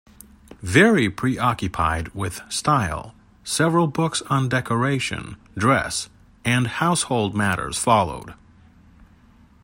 [0.63, 3.13] Very preoccupied with style,
[3.43, 6.09] several books on decoration, dress,
[6.43, 8.33] and household matters followed.